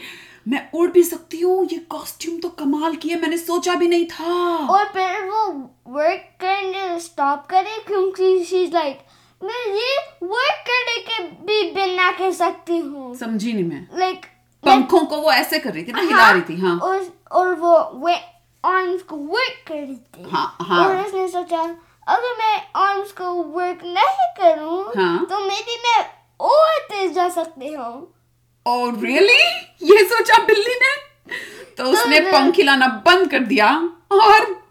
[0.48, 4.06] मैं उड़ भी सकती हूँ ये कॉस्ट्यूम तो कमाल की है मैंने सोचा भी नहीं
[4.06, 5.46] था। और फिर वो
[5.94, 8.98] वर्क करने स्टॉप करे क्योंकि शी लाइक
[9.40, 14.28] मैं ये वर्क करने के भी बिना कर सकती हूँ। समझी नहीं मैं। लाइक like,
[14.64, 17.78] पंखों को वो ऐसे कर रही थी ना हिला रही थी हाँ। और और वो
[18.06, 18.14] वे
[18.64, 21.60] आर्म्स को वर्क कर रही थी हाँ, हाँ। और उसने सोचा
[22.08, 26.04] अगर मैं आर्म्स को वर्क नहीं करूँ हाँ। तो मेरी मैं
[26.40, 27.92] और तेज जा सकती हूँ
[28.66, 29.42] ओ रियली
[29.92, 30.92] ये सोचा बिल्ली ने?
[31.76, 33.68] तो उसने पंख हिलाना बंद कर दिया।
[34.12, 34.44] और!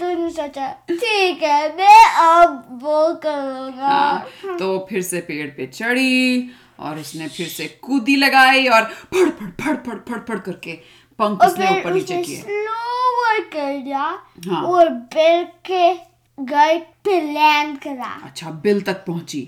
[0.00, 3.86] तूने सोचा ठीक है मैं अब वो करूँगा.
[3.86, 4.26] हाँ,
[4.58, 6.50] तो फिर से पेड़ पे चढ़ी।
[6.80, 10.72] और उसने फिर से कूदी लगाई और फड़ फड़ फड़ फड़ फड़ फड़ करके
[11.18, 14.04] पंख उसने ऊपर नीचे किए स्लोवर कर दिया
[14.48, 15.92] हाँ। और बिल के
[16.38, 19.42] घर पे लैंड करा। अच्छा बिल तक पहुँची।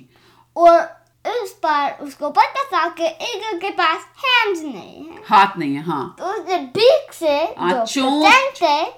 [0.57, 0.81] और
[1.25, 5.83] इस बार उसको पता था कि ईगल के पास हैंड्स नहीं है। हाथ नहीं है
[5.85, 7.83] हाँ। तो उसने बीक से हाँ, जो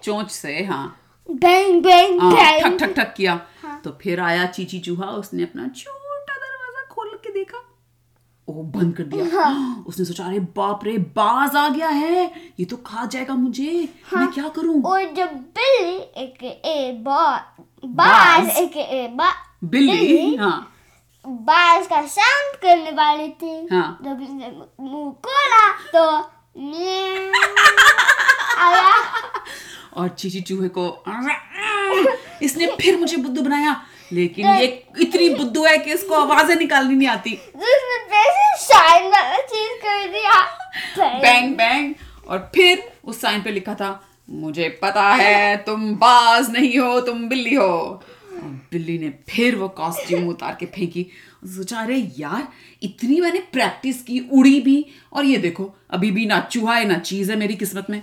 [0.03, 0.87] चोंच से हाँ।
[1.29, 5.69] बैंग बैंग हाँ, ठक ठक ठक किया। हाँ। तो फिर आया चीची चूहा उसने अपना
[5.77, 7.59] छोटा दरवाज़ा खोल के देखा
[8.49, 12.25] ओ बंद कर दिया हाँ। उसने सोचा अरे बाप रे बाज आ गया है
[12.61, 17.41] ये तो खा जाएगा मुझे हाँ। मैं क्या करूँ और जब बिल्ली एक ए बाज
[17.85, 18.49] बाज?
[18.59, 19.33] एक ए बा
[19.65, 20.37] बिल्ली बिल्ली?
[20.37, 20.71] हाँ
[21.25, 26.05] बाज का साउंड करने वाली थी हाँ। जब उसने मुँह खोला तो
[28.57, 28.93] आया
[29.97, 30.87] और चीची चूहे को
[32.43, 33.75] इसने फिर मुझे बुद्धू बनाया
[34.13, 34.67] लेकिन ये
[35.01, 40.09] इतनी बुद्धू है कि इसको आवाज़ें निकालनी नहीं आती। जिसने वैसे शाइन वाला चीज़ कर
[40.13, 40.43] दिया।
[41.21, 41.95] बैंग बैंग
[42.29, 47.29] और फिर उस साइन पे लिखा था मुझे पता है तुम बाज नहीं हो तुम
[47.29, 48.03] बिल्ली हो।
[48.73, 51.07] बिल्ली ने फिर वो कॉस्ट्यूम उतार के फेंकी।
[51.47, 52.49] सोचा अरे यार
[52.83, 56.99] इतनी मैंने प्रैक्टिस की उड़ी भी। और ये देखो अभी भी ना चूहा है ना
[57.01, 58.01] चीज़ है मेरी किस्मत में।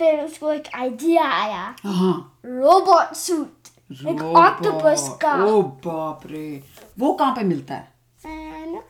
[0.00, 6.64] फिर उसको एक आइडिया आया। हाँ। रोबोट सूट एक ऑक्टोपस का। ओ बाप रे।
[6.98, 7.94] वो कहाँ पे मिलता है?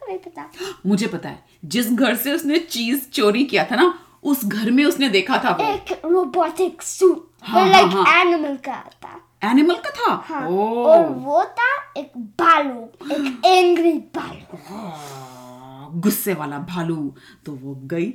[0.08, 0.50] पता।
[0.86, 4.84] मुझे पता है। जिस घर से उसने चीज़ चोरी किया था ना उस घर में
[4.84, 9.74] उसने देखा था वो। एक रोबोटिक सूट हाँ, लाइक हाँ, हाँ। एनिमल का था। एनिमल
[9.74, 10.34] का था?
[10.34, 12.82] हाँ। ओ। और वो था एक भालू
[13.14, 17.14] एक एंग्री भालू। हाँ, गुस्से वाला भालू।
[17.46, 18.14] तो वो गई।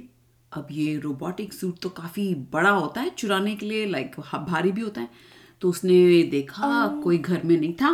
[0.53, 4.81] अब ये रोबोटिक सूट तो काफ़ी बड़ा होता है चुराने के लिए लाइक भारी भी
[4.81, 7.89] होता है। तो उसने देखा कोई घर में नहीं था।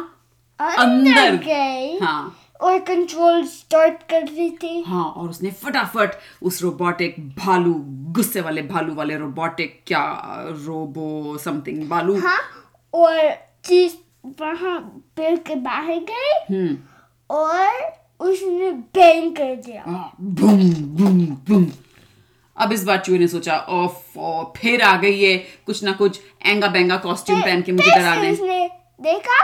[0.59, 6.11] अंदर। गई हाँ। और कंट्रोल स्टार्ट कर रही थी। हाँ और उसने फटाफट
[6.43, 7.73] उस रोबोटिक भालू
[8.15, 10.03] गुस्से वाले भालू वाले रोबोटिक क्या
[10.65, 12.39] रोबो समथिंग भालू। हाँ
[12.93, 13.31] और
[13.65, 13.95] चीज़
[14.41, 14.79] वहाँ
[15.17, 16.77] पेड़ के बाहर गई हम्म।
[17.29, 21.65] और उसने बैंग कर दिया। हाँ, बूम बूम बूम
[22.57, 24.17] अब इस बार चूहे ने सोचा ओफ
[24.57, 28.31] फिर आ गई है कुछ ना कुछ एँगा बेंगा कॉस्ट्यूम पहन के मुझे डराने
[29.01, 29.43] देखा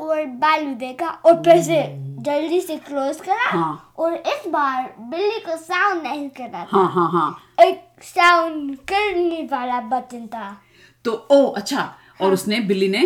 [0.00, 1.82] और बालू देखा और फिर से
[2.26, 6.90] जल्दी से क्लोज करा हाँ। और इस बार बिल्ली को साउंड नहीं करना था। हाँ
[6.92, 10.56] हाँ हाँ। एक साउंड करने वाला बटन था।
[11.04, 13.04] तो ओ अच्छा और उसने बिल्ली ने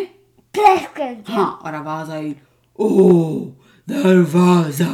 [0.54, 2.34] प्रेस कर दिया। हाँ और आवाज़ आई
[2.78, 2.88] ओ
[3.88, 4.92] दरवाज़ा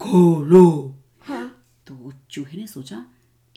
[0.00, 0.66] खोलो।
[1.28, 1.46] हाँ।
[1.86, 3.04] तो चूहे ने सोचा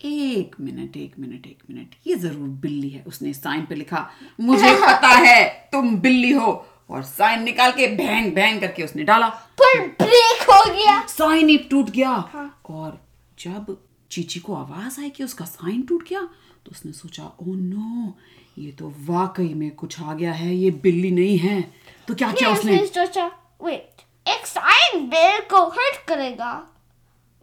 [0.03, 4.73] एक मिनट एक मिनट एक मिनट। ये ज़रूर बिल्ली है। उसने साइन पे लिखा मुझे
[4.77, 6.51] पता है तुम बिल्ली हो।
[6.89, 9.27] और साइन निकाल के भैंग भैंग करके उसने डाला।
[9.61, 12.99] पर ब्रेक हो गया। साइन ही टूट गया। हाँ। और
[13.37, 13.77] जब
[14.11, 16.21] चीची को आवाज़ आई कि उसका साइन टूट गया
[16.65, 18.13] तो उसने सोचा ओ नो
[18.57, 21.61] ये तो वाकई में कुछ आ गया है। ये बिल्ली नहीं है।
[22.07, 22.75] तो क्या किया उसने?
[22.75, 23.25] उसने सोचा
[23.63, 26.53] वेट एक साइन बेल को हर्ट करेगा।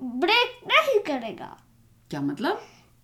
[0.00, 1.56] ब्रेक नहीं करेगा।
[2.10, 2.60] क्या मतलब?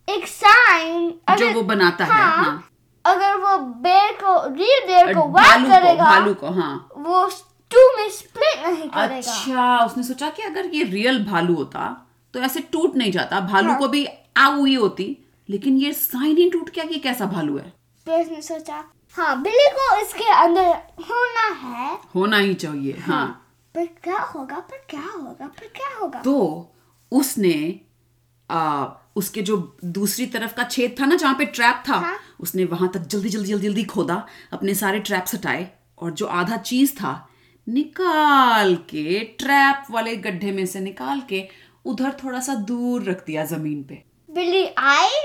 [0.09, 2.71] एक साइन जो वो बनाता हाँ, है हाँ।
[3.05, 7.25] अगर वो बेल को रियल बेल को वैक करेगा भालू को हाँ। वो
[7.71, 11.87] टू में स्प्लिट नहीं करेगा। अच्छा उसने सोचा कि अगर ये रियल भालू होता
[12.35, 15.17] तो ऐसे टूट नहीं जाता। भालू हाँ। को भी आऊ ही होती
[15.49, 17.73] लेकिन ये साइन ही टूट गया कि कैसा भालू है।
[18.07, 18.85] फिर उसने सोचा
[19.17, 20.67] हाँ बिल्ली को इसके अंदर
[21.11, 23.27] होना है। होना ही चाहिए हाँ
[23.75, 26.21] पर क्या होगा पर क्या होगा पर क्या होगा?
[26.21, 26.73] तो
[27.13, 27.81] उसने
[28.51, 32.65] आ, उसके जो दूसरी तरफ़ का छेद था ना जहाँ पे ट्रैप था हाँ। उसने
[32.65, 36.93] वहाँ तक जल्दी जल्दी जल्दी जल्दी खोदा अपने सारे ट्रैप्स हटाए और जो आधा चीज़
[36.97, 37.15] था
[37.67, 41.47] निकाल के ट्रैप वाले गड्ढे में से निकाल के
[41.87, 45.25] उधर थोड़ा सा दूर रख दिया ज़मीन पे बिल्ली आई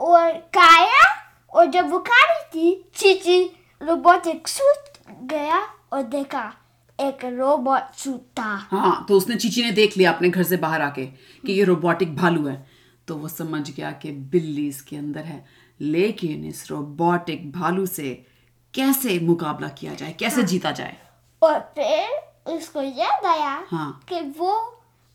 [0.00, 1.04] और काया
[1.52, 3.42] और जब वो खा रही थी चीची
[3.80, 4.98] रोबोटिक सूट
[5.30, 5.60] गया
[5.92, 6.52] और देखा
[7.00, 11.06] एक रोबोट था हाँ तो उसने चीची ने देख लिया अपने घर से बाहर आके
[11.46, 12.66] कि ये रोबोटिक भालू है।
[13.08, 15.44] तो वो समझ गया कि बिल्ली इसके अंदर है।
[15.80, 18.26] लेकिन इस रोबोटिक भालू से
[18.74, 20.96] कैसे मुकाबला किया जाए कैसे हाँ। जीता जाए?
[21.42, 24.52] और फिर उसको याद आया हाँ। कि वो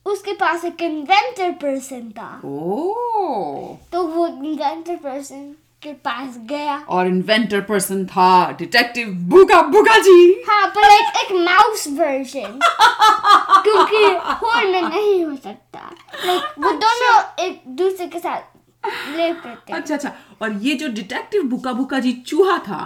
[0.06, 2.94] उसके पास एक इन्वेंटर पर्सन था। ओ
[3.91, 8.26] तो वो इन्वेंटर पर्सन के पास गया। और इन्वेंटर पर्सन था
[8.60, 12.60] डिटेक्टिव बुगा बुगा जी हाँ पर एक एक माउस वर्जन
[13.63, 14.04] क्योंकि
[14.41, 15.89] फ़ोन में नहीं हो सकता।
[16.60, 17.15] वो दोनों
[17.46, 22.12] एक दूसरे के साथ ले करते अच्छा अच्छा। और ये जो डिटेक्टिव बुका बुका जी
[22.28, 22.82] चूहा था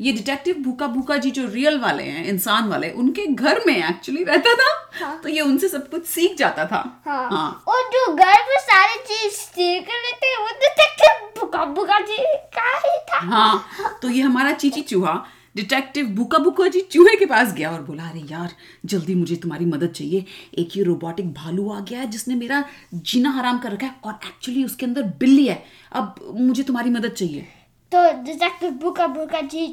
[0.00, 4.24] ये डिटेक्टिव बुका बुका जी जो रियल वाले हैं इंसान वाले उनके घर में एक्चुअली
[4.24, 8.12] रहता था। हाँ। तो ये उनसे सब कुछ सीख जाता था। हाँ। हाँ। और जो
[8.14, 12.16] घर में सारी चीज़ सीख लेते हैं वो डिटेक्टिव बुका बुका जी
[12.54, 15.24] का ही था। हाँ। तो ये हमारा चीची चूहा
[15.56, 18.50] डिटेक्टिव बुका बुका जी चूहे के पास गया और बोला अरे यार
[18.84, 20.24] जल्दी मुझे तुम्हारी मदद चाहिए।
[20.58, 22.62] एक ये रोबोटिक भालू आ गया है जिसने मेरा
[22.94, 27.12] जीना हराम कर रखा है और एक्चुअली उसके अंदर बिल्ली है। अब मुझे तुम्हारी मदद
[27.12, 27.46] चाहिए।
[27.92, 29.66] तो डिटेक्टिव बुका बुका जी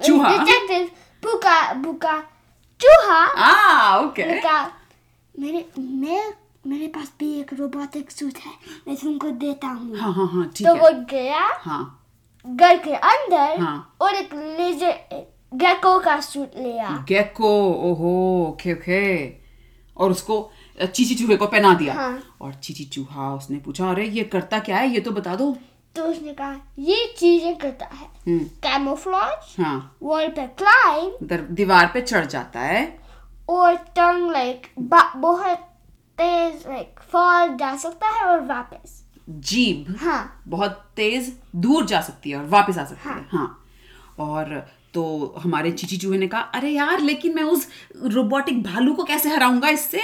[0.00, 0.36] चूहा?
[0.36, 0.90] डिटेक्टिव
[1.22, 2.18] बुका बुका
[2.80, 4.70] चूहा। आ ओके ने कहा
[5.34, 6.32] मेरे मैं
[6.66, 8.52] मेरे पास भी एक रोबोटिक सूट है।
[8.88, 11.82] मैं तुमको देता हूँ। हाँ हाँ हाँ ठीक तो वो गया हाँ।
[12.44, 17.52] घर के अंदर हाँ। और एक लेजर गेको का सूट लिया गेको
[17.90, 18.12] ओहो
[18.48, 19.26] ओके ओके
[19.96, 24.24] और उसको चीची चूहे को पहना दिया। हाँ। और चीची चूहा उसने पूछा अरे ये
[24.24, 24.88] करता क्या है?
[24.88, 25.56] ये तो बता दो।
[25.96, 32.26] उसने कहा ये चीज़ें करता है। हम्म। कैमोफ्लेज हाँ। वॉल पे क्लाइम दीवार पे चढ़
[32.26, 32.86] जाता है।
[33.48, 35.58] और टंग लाइक बहुत
[36.18, 42.30] तेज लाइक फॉल जा सकता है और वापस। जीभ हाँ। बहुत तेज दूर जा सकती
[42.30, 43.64] है और वापस आ सकती है। हाँ।
[44.18, 47.68] और तो हमारे चीची चूहे ने कहा अरे यार लेकिन मैं उस
[48.04, 50.02] रोबोटिक भालू को कैसे हराऊँगा इससे?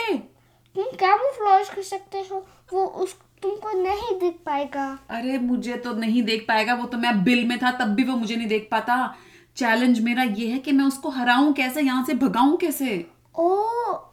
[0.74, 6.22] तुम कैमोफ्लेज कर सकते हो। वो उस तुमको नहीं दिख पाएगा। अरे मुझे तो नहीं
[6.22, 9.14] देख पाएगा। वो तो मैं बिल में था तब भी वो मुझे नहीं देख पाता।
[9.56, 11.80] चैलेंज मेरा ये है कि मैं उसको हराऊं कैसे?
[11.80, 13.04] यहाँ से भगाऊं कैसे?
[13.34, 13.48] ओ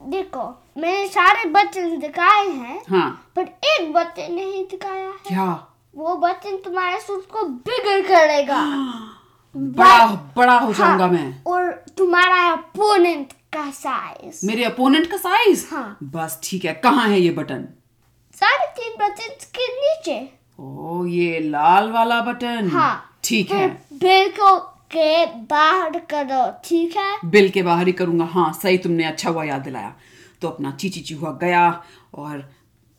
[0.09, 0.43] देखो
[0.77, 5.45] मैंने सारे बटन दिखाए हैं हाँ। पर एक बटन नहीं दिखाया है। क्या?
[5.95, 8.61] वो बटन तुम्हारे सूट को बिगड़ करेगा।
[9.55, 10.05] बड़ा
[10.37, 15.97] बड़ा हो जाऊँगा हाँ, मैं। और तुम्हारा अपोनेंट का साइज़ मेरे अपोनेंट का साइज़ हाँ।
[16.03, 17.67] बस ठीक है कहाँ है ये बटन
[18.41, 20.19] साढ़े तीन बटन के नीचे।
[20.59, 24.57] ओ ये लाल वाला बटन हाँ ठीक है। बिल को
[24.91, 27.17] के बाहर करो ठीक है?
[27.25, 29.93] बिल के बाहर ही करूँगा। हाँ सही तुमने अच्छा हुआ याद दिलाया।
[30.41, 31.69] तो अपना चीची चूहा गया
[32.13, 32.37] और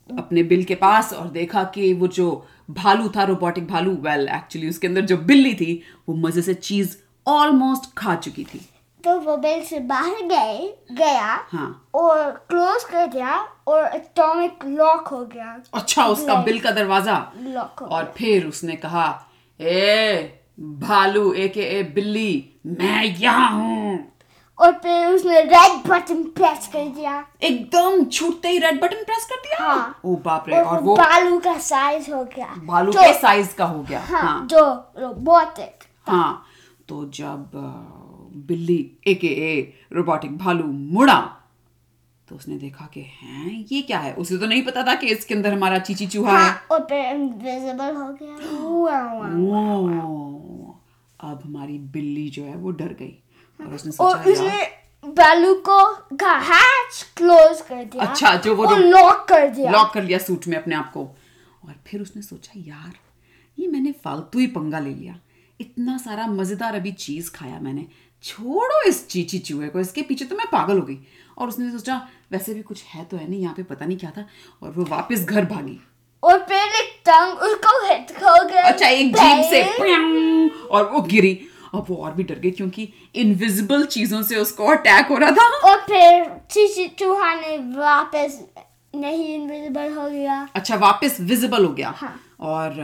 [0.09, 2.29] अपने बिल के पास और देखा कि वो जो
[2.71, 6.55] भालू था रोबोटिक भालू वेल well, एक्चुअली उसके अंदर जो बिल्ली थी वो मज़े से
[6.55, 8.61] चीज़ ऑलमोस्ट खा चुकी थी।
[9.05, 13.39] तो वो बिल से बाहर गए गया हाँ। और क्लोज कर दिया
[13.69, 18.77] और एटॉमिक लॉक हो गया। अच्छा उसका बिल का दरवाज़ा। लॉक हो और फिर उसने
[18.77, 19.09] कहा
[19.61, 22.33] ए भालू ए के ए बिल्ली
[22.67, 23.99] मैं यहाँ हूँ।
[24.59, 29.37] और फिर उसने रेड बटन प्रेस कर दिया। एकदम छूटते ही रेड बटन प्रेस कर
[29.37, 29.63] दिया?
[29.63, 33.55] हाँ। ओ बाप रे और और वो बालू का साइज़ हो गया। भालू के साइज़
[33.57, 34.65] का हो गया हाँ, हाँ। जो
[34.99, 36.45] रोबोटिक हाँ
[36.89, 37.51] तो जब
[38.37, 41.21] बिल्ली ए के ए रोबोटिक भालू मुड़ा।
[42.29, 44.15] तो उसने देखा कि हैं ये क्या है?
[44.15, 47.07] उसे तो नहीं पता था कि इसके अंदर हमारा चीची चूहा है। हाँ, और फिर
[47.07, 48.35] इनविजिबल हो गया।
[50.03, 50.75] ओ,
[51.21, 53.19] अब हमारी बिल्ली जो है वो डर गई।
[53.61, 55.85] और उसने सोचा यार उसने बालू को
[56.17, 60.47] का हैच क्लोज कर दिया। अच्छा, जो वो लॉक कर दिया। लॉक कर लिया सूट
[60.49, 61.05] में अपने आप को।
[61.65, 62.93] और फिर उसने सोचा यार
[63.59, 65.19] ये मैंने फालतू ही पंगा ले लिया।
[65.61, 67.87] इतना सारा मज़ेदार अभी चीज़ खाया मैंने।
[68.25, 70.99] छोड़ो इस चीची चूहे को इसके पीछे तो मैं पागल हो गई।
[71.39, 71.97] और उसने सोचा
[72.33, 74.25] वैसे भी कुछ है तो है नहीं यहाँ पे पता नहीं क्या था
[74.63, 75.79] और वो वापस घर भागी।
[76.23, 79.63] और फिर एक टंग उसको हिट हो गया अच्छा एक जीप से
[80.69, 81.39] और वो गिरी।
[81.75, 85.49] अब वो और भी डर गई क्योंकि इनविजिबल चीज़ों से उसको अटैक हो रहा था।
[85.69, 88.41] और फिर चीची चूहा ने वापस
[88.95, 92.81] नहीं इनविजिबल हो गया। अच्छा वापस विजिबल हो गया। हाँ। और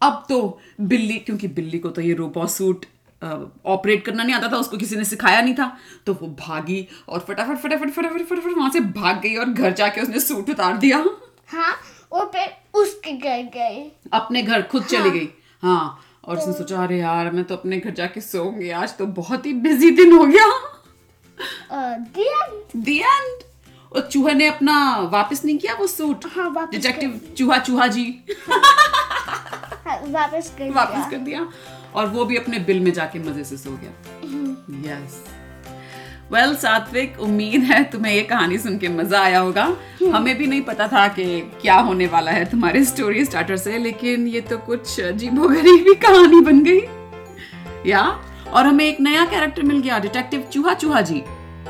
[0.00, 2.84] अब तो बिल्ली क्योंकि बिल्ली को तो ये रोबो सूट
[3.22, 7.24] ऑपरेट करना नहीं आता था उसको किसी ने सिखाया नहीं था। तो वो भागी और
[7.28, 11.04] फटाफट फटाफट फटाफट फटाफट वहाँ से भाग गई और घर जाके उसने सूट उतार दिया।
[11.48, 11.74] हाँ
[12.12, 15.28] और फिर उसके घर गए अपने घर खुद हाँ, चली गई।
[15.62, 19.46] हाँ और उसने सोचा अरे यार मैं तो अपने घर जाके सोऊँगी आज तो बहुत
[19.46, 20.46] ही बिज़ी दिन हो गया।
[22.76, 23.42] दी एंड
[23.92, 24.76] और चूहे ने अपना
[25.12, 26.24] वापस नहीं किया वो सूट?
[26.26, 28.04] हाँ, डिटेक्टिव चूहा चूहा जी।
[28.48, 28.60] हाँ,
[30.06, 31.48] वापस कर वापस दिया कर दिया।
[31.94, 35.24] और वो भी अपने बिल में जाके मज़े से सो गया। यस
[36.32, 39.64] वेल सात्विक उम्मीद है तुम्हें ये कहानी सुन के मज़ा आया होगा।
[40.12, 44.26] हमें भी नहीं पता था कि क्या होने वाला है तुम्हारे स्टोरी स्टार्टर से लेकिन
[44.26, 46.80] ये तो कुछ अजीबोगरीबी कहानी बन गई।
[47.90, 48.02] या?
[48.48, 51.22] और हमें एक नया कैरेक्टर मिल गया डिटेक्टिव चूहा चूहा जी।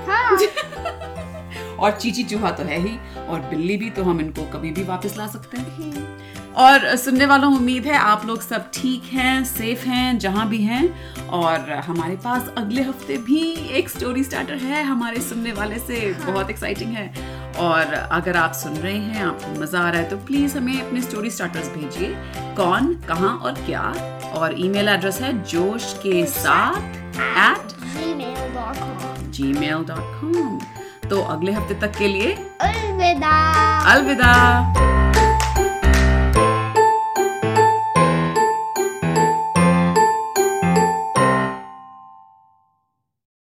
[0.08, 0.38] हाँ।
[1.78, 2.96] और चीची चूहा तो है ही
[3.28, 6.27] और बिल्ली भी तो हम इनको कभी भी वापस ला सकते हैं।
[6.58, 11.26] और सुनने वालों उम्मीद है आप लोग सब ठीक हैं सेफ़ हैं जहाँ भी हैं।
[11.28, 13.40] और हमारे पास अगले हफ़्ते भी
[13.78, 18.74] एक स्टोरी स्टार्टर है हमारे सुनने वाले से। बहुत एक्साइटिंग है। और अगर आप सुन
[18.74, 22.14] रहे हैं आपको मज़ा आ रहा है तो प्लीज़ हमें अपने स्टोरी स्टार्टर्स भेजिए।
[22.56, 23.82] कौन कहाँ और क्या?
[24.34, 26.96] और ईमेल एड्रेस है जोश के साथ
[27.38, 30.58] at gmail.com G mail dot com
[31.10, 33.36] तो अगले हफ़्ते तक के लिए अलविदा।
[33.92, 34.97] अलविदा।